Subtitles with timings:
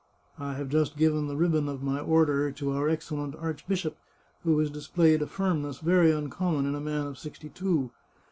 [0.39, 3.97] I have just given the ribbon of my Order to our excellent archbishop,
[4.41, 7.91] who has displayed a firmness very uncommon in a man of sixty two.